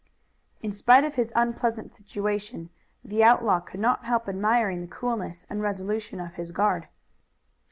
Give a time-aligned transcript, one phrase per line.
[0.63, 2.71] In spite of his unpleasant situation
[3.05, 6.87] the outlaw could not help admiring the coolness and resolution of his guard.